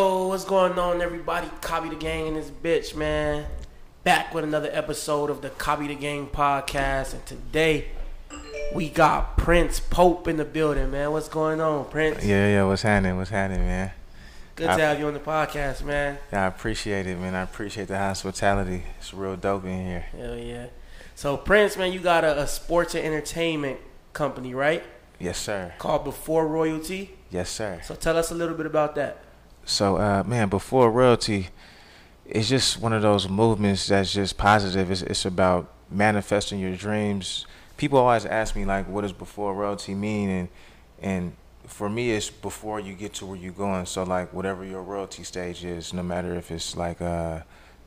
[0.00, 1.50] Oh, what's going on, everybody?
[1.60, 3.46] Copy the gang in this bitch, man.
[4.04, 7.88] Back with another episode of the Cobby the Gang podcast, and today
[8.72, 11.10] we got Prince Pope in the building, man.
[11.10, 12.24] What's going on, Prince?
[12.24, 12.62] Yeah, yeah.
[12.62, 13.16] What's happening?
[13.16, 13.90] What's happening, man?
[14.54, 16.18] Good to have you on the podcast, man.
[16.32, 17.34] Yeah, I appreciate it, man.
[17.34, 18.84] I appreciate the hospitality.
[19.00, 20.06] It's real dope in here.
[20.16, 20.66] Hell yeah.
[21.16, 23.80] So, Prince, man, you got a, a sports and entertainment
[24.12, 24.84] company, right?
[25.18, 25.74] Yes, sir.
[25.78, 27.16] Called Before Royalty.
[27.32, 27.80] Yes, sir.
[27.82, 29.24] So, tell us a little bit about that.
[29.68, 31.48] So, uh, man, before royalty,
[32.24, 34.90] it's just one of those movements that's just positive.
[34.90, 37.44] It's, it's about manifesting your dreams.
[37.76, 40.48] People always ask me like, "What does before royalty mean?" And
[41.00, 41.32] and
[41.66, 43.84] for me, it's before you get to where you're going.
[43.84, 47.40] So like, whatever your royalty stage is, no matter if it's like uh,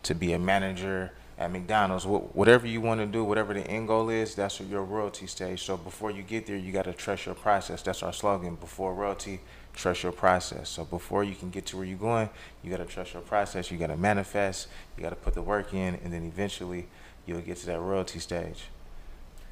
[0.04, 3.88] to be a manager at McDonald's, wh- whatever you want to do, whatever the end
[3.88, 5.64] goal is, that's your royalty stage.
[5.64, 7.82] So before you get there, you got to trust your process.
[7.82, 8.54] That's our slogan.
[8.54, 9.40] Before royalty,
[9.74, 10.70] trust your process.
[10.70, 12.30] So before you can get to where you're going,
[12.64, 13.72] you got to trust your process.
[13.72, 14.68] You got to manifest.
[14.98, 16.88] You got to put the work in, and then eventually
[17.26, 18.66] you'll get to that royalty stage.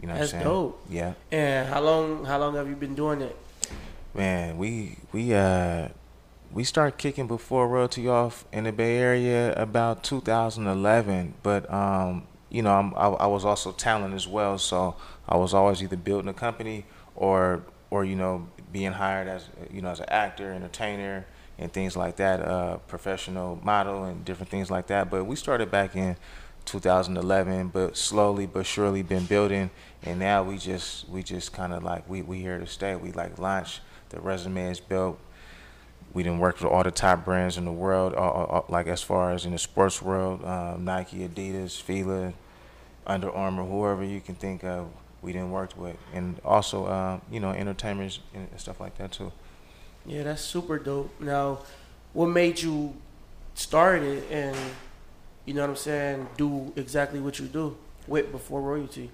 [0.02, 0.55] You know That's what I'm saying?
[0.55, 0.85] dope.
[0.89, 1.13] Yeah.
[1.31, 2.25] And how long?
[2.25, 3.35] How long have you been doing it?
[4.13, 5.89] Man, we we uh
[6.52, 12.63] we start kicking before royalty off in the Bay Area about 2011, but um you
[12.63, 14.95] know I'm, I, I was also talent as well, so
[15.27, 19.81] I was always either building a company or or you know being hired as you
[19.81, 21.25] know as an actor, entertainer,
[21.57, 25.09] and things like that, uh, professional model and different things like that.
[25.09, 26.15] But we started back in
[26.65, 29.69] 2011, but slowly but surely been building,
[30.03, 32.95] and now we just we just kind of like we we here to stay.
[32.95, 35.19] We like launch the resume is built.
[36.13, 39.01] We didn't work with all the top brands in the world, uh, uh, like as
[39.03, 42.33] far as in the sports world, um, Nike, Adidas, Fila,
[43.05, 44.89] Under Armour, whoever you can think of,
[45.21, 49.31] we didn't work with, and also uh, you know entertainers and stuff like that too.
[50.05, 51.19] Yeah, that's super dope.
[51.19, 51.59] Now,
[52.13, 52.95] what made you
[53.53, 54.55] start it and
[55.45, 57.75] you know what I'm saying, do exactly what you do
[58.07, 59.09] with before royalty?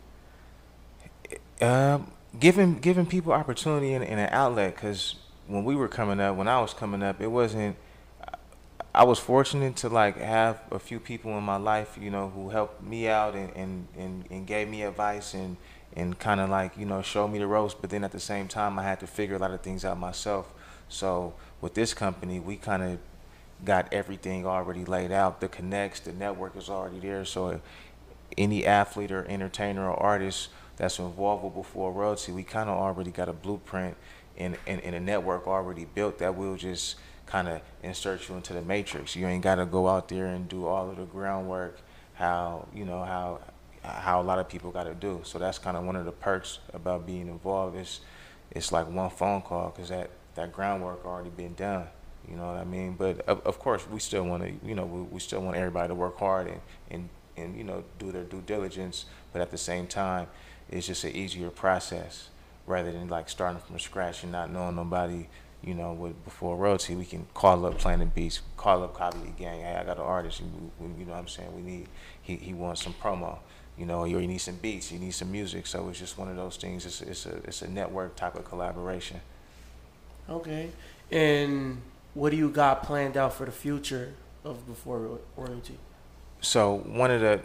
[1.62, 5.16] Um, giving giving people opportunity and, and an outlet because
[5.48, 7.78] when we were coming up, when I was coming up, it wasn't.
[8.94, 12.50] I was fortunate to like have a few people in my life, you know, who
[12.50, 15.56] helped me out and and, and, and gave me advice and
[15.96, 17.74] and kind of like you know show me the ropes.
[17.74, 19.98] But then at the same time, I had to figure a lot of things out
[19.98, 20.54] myself.
[20.90, 23.00] So with this company, we kind of
[23.64, 25.42] got everything already laid out.
[25.42, 27.26] The connects, the network is already there.
[27.26, 27.62] So
[28.38, 33.12] any athlete or entertainer or artist that's involved with before royalty, we kind of already
[33.12, 33.96] got a blueprint
[34.38, 38.54] and, and, and a network already built that will just kind of insert you into
[38.54, 39.16] the matrix.
[39.16, 41.80] You ain't got to go out there and do all of the groundwork
[42.16, 43.40] how you know how
[43.86, 45.22] how a lot of people got to do.
[45.24, 47.78] So that's kind of one of the perks about being involved.
[47.78, 48.02] Is
[48.52, 51.88] it's like one phone call because that that groundwork already been done.
[52.30, 52.96] You know what I mean?
[52.98, 55.90] But of, of course, we still want to, you know, we, we still want everybody
[55.90, 59.06] to work hard and, and, and, you know, do their due diligence.
[59.32, 60.28] But at the same time,
[60.70, 62.30] it's just an easier process
[62.66, 65.28] rather than like starting from scratch and not knowing nobody,
[65.66, 66.96] you know, with before royalty.
[66.96, 69.62] We can call up Planet Beats, call up Cobby the Gang.
[69.62, 70.40] Hey, I got an artist.
[70.40, 71.54] You, you know what I'm saying?
[71.56, 71.88] We need,
[72.22, 73.40] he, he wants some promo.
[73.78, 75.68] You know, you need some beats, you need some music.
[75.68, 76.86] So it's just one of those things.
[76.86, 79.20] It's, it's a it's a network type of collaboration.
[80.30, 80.70] Okay.
[81.12, 81.82] And
[82.14, 84.14] what do you got planned out for the future
[84.46, 85.78] of before royalty?
[86.40, 87.42] So one of the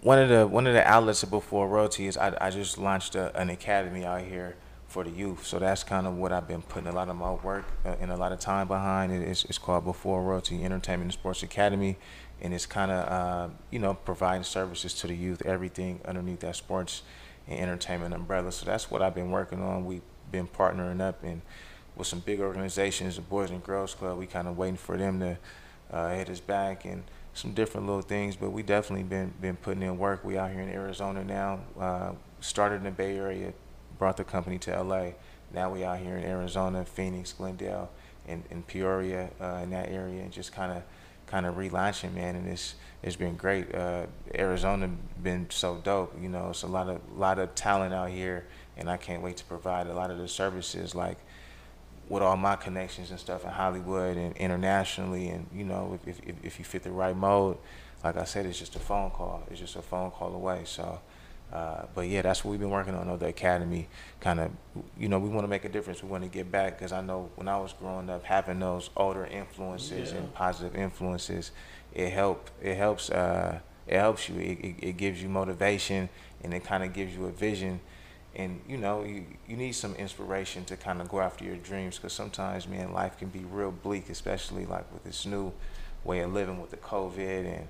[0.00, 3.14] one of the one of the outlets of before royalty is I, I just launched
[3.14, 4.56] a, an academy out here
[4.92, 5.46] for the youth.
[5.46, 8.12] So that's kind of what I've been putting a lot of my work uh, and
[8.12, 9.10] a lot of time behind.
[9.10, 11.96] It is it's called Before Royalty Entertainment and Sports Academy,
[12.42, 16.56] and it's kind of uh, you know providing services to the youth, everything underneath that
[16.56, 17.02] sports
[17.48, 18.52] and entertainment umbrella.
[18.52, 19.86] So that's what I've been working on.
[19.86, 21.40] We've been partnering up and
[21.96, 24.18] with some big organizations, the Boys and Girls Club.
[24.18, 25.38] We kind of waiting for them to
[25.90, 27.02] uh, hit us back and
[27.34, 28.36] some different little things.
[28.36, 30.22] But we definitely been been putting in work.
[30.22, 31.60] We out here in Arizona now.
[31.78, 33.52] Uh, started in the Bay Area,
[34.02, 35.10] brought the company to LA.
[35.54, 37.88] Now we out here in Arizona, Phoenix, Glendale,
[38.26, 40.82] and, and Peoria uh, in that area, and just kind of
[41.26, 42.34] kind of relaunching, man.
[42.34, 42.74] And it's
[43.04, 43.72] it's been great.
[43.72, 44.90] Uh, Arizona
[45.22, 46.20] been so dope.
[46.20, 48.44] You know, it's a lot of lot of talent out here,
[48.76, 51.18] and I can't wait to provide a lot of the services like
[52.08, 56.34] with all my connections and stuff in Hollywood and internationally, and you know, if if
[56.42, 57.56] if you fit the right mode,
[58.02, 59.44] like I said, it's just a phone call.
[59.48, 60.62] It's just a phone call away.
[60.64, 60.98] So.
[61.52, 63.18] Uh, but yeah, that's what we've been working on.
[63.18, 63.88] The academy,
[64.20, 64.50] kind of,
[64.98, 66.02] you know, we want to make a difference.
[66.02, 68.88] We want to get back because I know when I was growing up, having those
[68.96, 70.18] older influences Yeah.
[70.18, 71.50] and positive influences,
[71.92, 72.50] it help.
[72.62, 73.10] It helps.
[73.10, 74.36] Uh, it helps you.
[74.40, 76.08] It, it, it gives you motivation,
[76.42, 77.80] and it kind of gives you a vision
[78.34, 81.96] and you know you, you need some inspiration to kind of go after your dreams
[81.98, 85.52] because sometimes man life can be real bleak especially like with this new
[86.02, 87.68] way of living with the covid and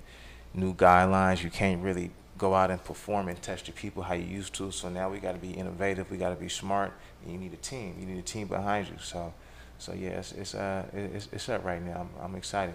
[0.54, 4.26] new guidelines you can't really go out and perform and touch the people how you
[4.26, 4.72] used to.
[4.72, 6.92] So now we got to be innovative we got to be smart
[7.22, 7.94] and you need a team.
[8.00, 8.98] You need a team behind you.
[9.00, 9.32] So
[9.78, 12.00] so yeah it's it's uh it's, it's up right now.
[12.02, 12.74] I'm, I'm excited.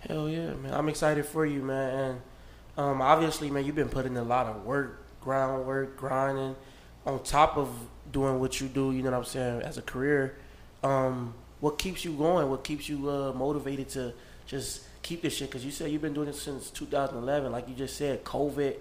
[0.00, 0.72] Hell yeah man.
[0.72, 1.88] I'm excited for you man.
[1.98, 2.20] And
[2.78, 6.56] um obviously man you've been putting a lot of work groundwork grinding
[7.04, 7.68] on top of
[8.10, 10.36] doing what you do, you know what I'm saying, as a career,
[10.82, 12.48] um, what keeps you going?
[12.48, 14.12] What keeps you uh, motivated to
[14.46, 15.48] just keep this shit?
[15.48, 17.52] Because you said you've been doing it since 2011.
[17.52, 18.76] Like you just said, COVID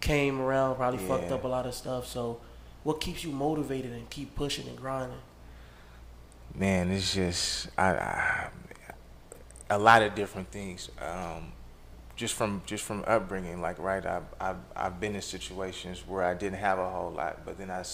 [0.00, 1.08] came around, probably yeah.
[1.08, 2.06] fucked up a lot of stuff.
[2.06, 2.40] So,
[2.82, 5.18] what keeps you motivated and keep pushing and grinding?
[6.54, 8.48] Man, it's just I, I
[9.70, 10.90] a lot of different things.
[11.00, 11.52] Um,
[12.16, 16.34] just from just from upbringing, like right, I've, I've I've been in situations where I
[16.34, 17.84] didn't have a whole lot, but then I,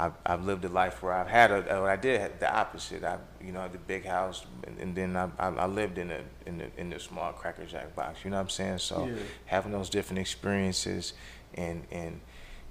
[0.00, 3.04] I've, I've lived a life where I've had a, uh, I did the opposite.
[3.04, 6.58] I you know the big house, and, and then I, I lived in a in
[6.58, 8.24] the in the small cracker jack box.
[8.24, 8.78] You know what I'm saying?
[8.78, 9.14] So yeah.
[9.44, 11.12] having those different experiences,
[11.54, 12.20] and and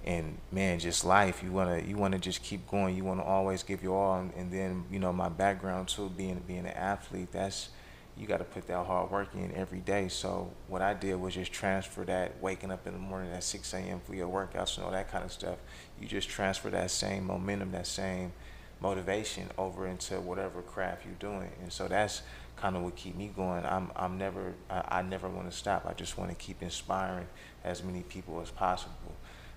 [0.04, 1.44] and man, just life.
[1.44, 2.96] You wanna you wanna just keep going.
[2.96, 6.42] You wanna always give your all, and, and then you know my background too, being
[6.48, 7.32] being an athlete.
[7.32, 7.70] That's
[8.20, 10.10] you got to put that hard work in every day.
[10.10, 13.74] So what I did was just transfer that waking up in the morning at 6
[13.74, 14.02] a.m.
[14.06, 15.58] for your workouts and all that kind of stuff.
[16.00, 18.34] You just transfer that same momentum, that same
[18.82, 21.50] motivation over into whatever craft you're doing.
[21.62, 22.22] And so that's
[22.58, 23.66] kind of what keep me going.
[23.66, 25.86] I'm I'm never I, I never want to stop.
[25.88, 27.28] I just want to keep inspiring
[27.64, 29.14] as many people as possible.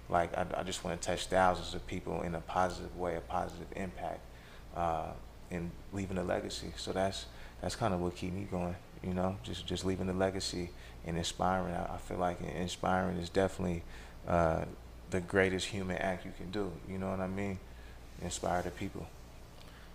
[0.09, 3.21] Like I, I just want to touch thousands of people in a positive way, a
[3.21, 4.21] positive impact,
[4.77, 5.13] uh,
[5.51, 6.73] and leaving a legacy.
[6.77, 7.27] So that's
[7.63, 8.77] that's kind of what keep me going.
[9.03, 10.71] You know, just just leaving the legacy
[11.07, 11.75] and inspiring.
[11.75, 13.83] I, I feel like inspiring is definitely
[14.29, 14.65] uh,
[15.11, 16.71] the greatest human act you can do.
[16.89, 17.59] You know what I mean?
[18.21, 19.07] Inspire the people.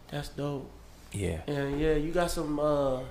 [0.09, 0.69] That's dope.
[1.11, 1.41] Yeah.
[1.47, 3.01] And yeah, you got some uh,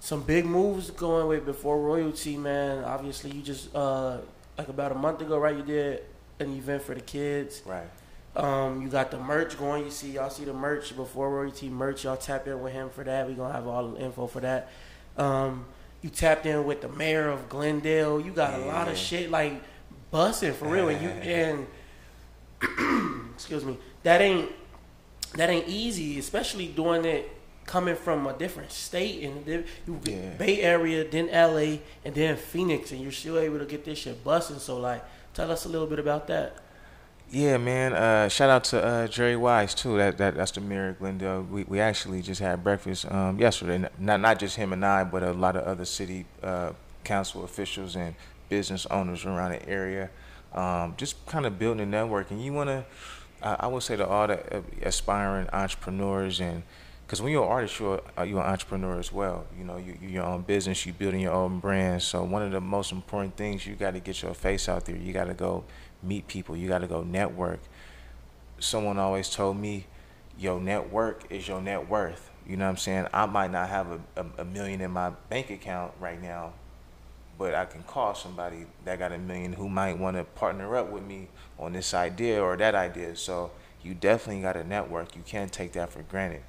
[0.00, 2.84] some big moves going with before royalty, man.
[2.84, 4.18] Obviously, you just uh,
[4.56, 5.56] like about a month ago, right?
[5.56, 6.02] You did
[6.38, 7.62] an event for the kids.
[7.64, 7.88] Right.
[8.36, 9.84] Um, you got the merch going.
[9.84, 12.04] You see, y'all see the merch before Royalty merch.
[12.04, 13.26] Y'all tap in with him for that.
[13.26, 14.70] We gonna have all the info for that.
[15.16, 15.64] Um,
[16.02, 18.20] you tapped in with the mayor of Glendale.
[18.20, 18.64] You got yeah.
[18.64, 19.60] a lot of shit like
[20.10, 20.88] busting for real.
[20.88, 21.66] And you and
[23.34, 24.50] excuse me, that ain't
[25.34, 27.30] that ain't easy, especially doing it
[27.66, 30.30] coming from a different state and you yeah.
[30.38, 34.24] Bay Area, then LA, and then Phoenix, and you're still able to get this shit
[34.24, 34.58] busting.
[34.58, 35.04] So like,
[35.34, 36.56] tell us a little bit about that.
[37.30, 37.92] Yeah, man.
[37.92, 39.98] Uh, shout out to uh, Jerry Weiers too.
[39.98, 41.42] That, that that's the mayor of Glendale.
[41.42, 43.86] We we actually just had breakfast um, yesterday.
[43.98, 46.72] Not not just him and I, but a lot of other city uh,
[47.04, 48.14] council officials and
[48.48, 50.08] business owners around the area.
[50.54, 52.30] Um, just kind of building a network.
[52.30, 52.84] And you want to,
[53.42, 56.62] I would say to all the uh, aspiring entrepreneurs and
[57.06, 59.46] because when you're an artist, you're, uh, you're an entrepreneur as well.
[59.56, 62.02] You know, you, you're your own business, you're building your own brand.
[62.02, 64.94] So one of the most important things, you got to get your face out there.
[64.94, 65.64] You got to go
[66.02, 66.56] meet people.
[66.56, 67.60] You got to go network.
[68.58, 69.86] Someone always told me,
[70.38, 72.30] your network is your net worth.
[72.46, 73.06] You know what I'm saying?
[73.12, 76.52] I might not have a, a, a million in my bank account right now,
[77.38, 80.90] but I can call somebody that got a million who might want to partner up
[80.90, 81.28] with me
[81.58, 83.16] on this idea or that idea.
[83.16, 83.50] So
[83.82, 85.14] you definitely got a network.
[85.14, 86.42] You can't take that for granted.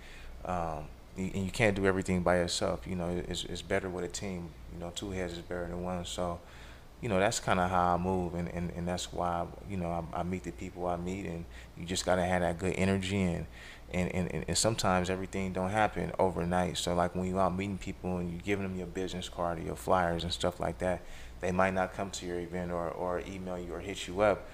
[0.46, 0.86] Um,
[1.18, 2.88] and you can't do everything by yourself.
[2.88, 4.50] You know, it's, it's better with a team.
[4.74, 6.06] You know, two heads is better than one.
[6.06, 6.40] So
[7.02, 10.06] you know, that's kind of how I move, and, and, and that's why, you know,
[10.14, 11.46] I, I meet the people I meet, and
[11.78, 13.46] you just got to have that good energy, and,
[13.92, 16.78] and, and, and sometimes everything don't happen overnight.
[16.78, 19.62] So, like, when you out meeting people and you're giving them your business card or
[19.62, 21.02] your flyers and stuff like that,
[21.40, 24.46] they might not come to your event or, or email you or hit you up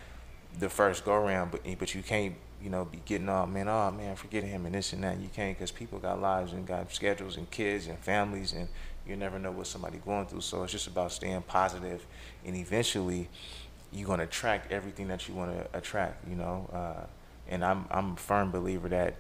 [0.60, 3.92] the first go around, but, but you can't, you know, be getting all, man, oh,
[3.92, 5.20] man, forget him and this and that.
[5.20, 8.68] You can't because people got lives and got schedules and kids and families, and
[9.08, 10.42] you never know what somebody going through.
[10.42, 12.06] So it's just about staying positive,
[12.46, 13.30] and eventually,
[13.92, 16.28] you're gonna attract everything that you want to attract.
[16.28, 17.06] You know, uh,
[17.48, 19.16] and I'm I'm a firm believer that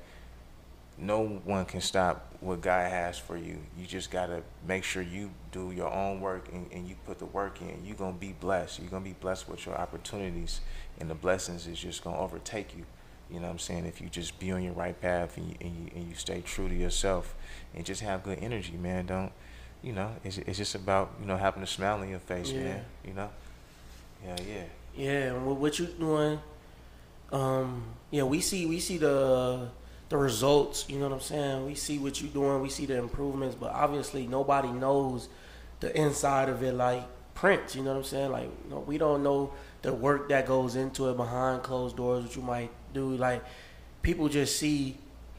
[0.98, 3.58] no one can stop what God has for you.
[3.78, 7.26] You just gotta make sure you do your own work and, and you put the
[7.26, 7.84] work in.
[7.86, 8.80] You're gonna be blessed.
[8.80, 10.62] You're gonna be blessed with your opportunities,
[11.00, 12.86] and the blessings is just gonna overtake you.
[13.30, 13.86] You know what I'm saying?
[13.86, 16.42] If you just be on your right path and you, and you, and you stay
[16.42, 17.36] true to yourself
[17.74, 19.08] and just have good energy, man.
[19.08, 19.32] Don't
[19.86, 22.64] you know, it's, it's just about, you know, having a smile on your face, yeah.
[22.64, 22.86] man.
[23.06, 23.30] You know?
[24.26, 24.64] Yeah, yeah.
[24.98, 26.40] Yeah, what you doing,
[27.32, 29.68] um, yeah, we see we see the
[30.16, 31.66] the results, you know what I'm saying?
[31.66, 35.28] We see what you're doing, we see the improvements, but obviously nobody knows
[35.82, 37.04] the inside of it like
[37.34, 38.32] Prince, you know what I'm saying?
[38.32, 42.24] Like, you know, we don't know the work that goes into it behind closed doors,
[42.24, 43.44] what you might do, Like
[44.02, 44.98] people just see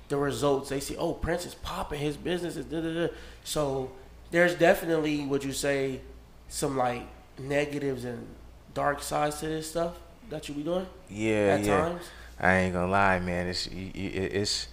[0.08, 0.68] the results.
[0.68, 2.00] They see, oh, Prince is popping.
[2.00, 3.12] His business is da da da.
[3.44, 3.90] So
[4.30, 6.00] there's definitely, would you say,
[6.48, 7.02] some like
[7.38, 8.26] negatives and
[8.74, 9.94] dark sides to this stuff
[10.28, 10.86] that you be doing?
[11.08, 11.78] Yeah, at yeah.
[11.78, 12.02] times.
[12.38, 13.46] I ain't gonna lie, man.
[13.46, 14.68] It's it's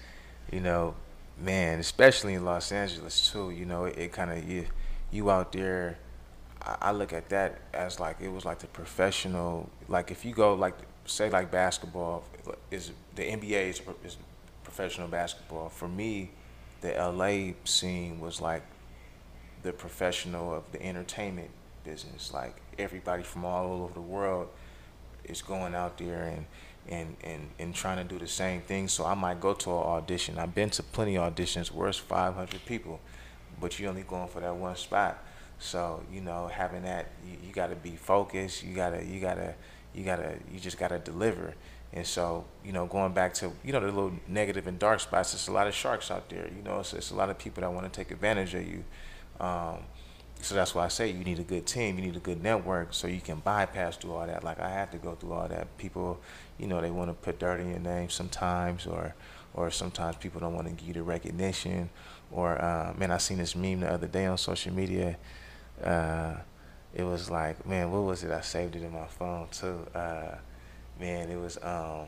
[0.52, 0.96] you know,
[1.40, 3.52] man, especially in Los Angeles too.
[3.52, 4.66] You know, it, it kind of you
[5.12, 5.98] you out there.
[6.62, 9.70] I, I look at that as like it was like the professional.
[9.88, 12.24] Like if you go like say like basketball
[12.72, 14.18] is the NBA is, is
[14.64, 15.70] professional basketball.
[15.70, 16.32] For me,
[16.82, 18.64] the LA scene was like
[19.64, 21.50] the professional of the entertainment
[21.84, 22.34] business.
[22.34, 24.50] Like everybody from all over the world
[25.24, 26.46] is going out there and
[26.90, 28.88] and, and, and trying to do the same thing.
[28.88, 30.38] So I might go to an audition.
[30.38, 33.00] I've been to plenty of auditions where it's 500 people,
[33.60, 35.24] but you're only going for that one spot.
[35.60, 38.64] So you know, having that, you, you got to be focused.
[38.64, 39.56] You gotta, you gotta,
[39.94, 41.54] you gotta, you just gotta deliver.
[41.94, 45.32] And so, you know, going back to you know the little negative and dark spots,
[45.32, 46.50] there's a lot of sharks out there.
[46.56, 48.84] You know, it's, a lot of people that want to take advantage of you.
[49.40, 49.84] Um,
[50.44, 52.94] so that's why I say you need a good team, you need a good network,
[52.94, 54.44] so you can bypass through all that.
[54.44, 55.78] Like I had to go through all that.
[55.78, 56.20] People,
[56.58, 59.16] you know, they want to put dirt in your name sometimes, or
[59.54, 61.90] or sometimes people don't want to give you the recognition.
[62.32, 65.18] Or uh, man, I seen this meme the other day on social media.
[65.82, 66.36] Uh,
[66.94, 68.32] it was like, man, what was it?
[68.32, 69.80] I saved it in my phone too.
[69.96, 70.36] Uh,
[71.00, 71.58] man, it was.
[71.64, 72.08] Um,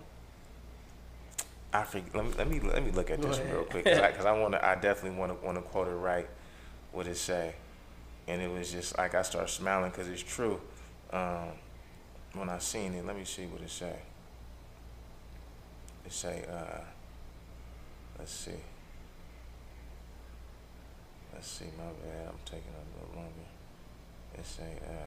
[1.71, 2.13] I forget.
[2.13, 4.53] Let me let me let me look at this real quick because I, I want
[4.55, 4.65] to.
[4.65, 6.27] I definitely want to want to quote it right.
[6.91, 7.55] What it say?
[8.27, 10.59] And it was just like I started smiling because it's true.
[11.11, 11.49] Um,
[12.33, 13.95] when I seen it, let me see what it say.
[16.05, 16.81] It say, uh,
[18.17, 18.51] let's see.
[21.33, 22.27] Let's see, my bad.
[22.27, 23.49] I'm taking a little longer.
[24.37, 25.03] It say, uh,